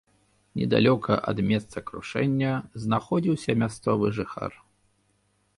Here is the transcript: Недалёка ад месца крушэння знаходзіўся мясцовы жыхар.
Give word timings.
Недалёка 0.59 1.13
ад 1.31 1.41
месца 1.49 1.77
крушэння 1.91 2.53
знаходзіўся 2.87 3.51
мясцовы 3.65 4.05
жыхар. 4.21 4.51